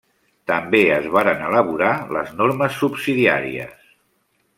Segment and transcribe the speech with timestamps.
[0.51, 3.85] També es varen elaborar les normes subsidiàries.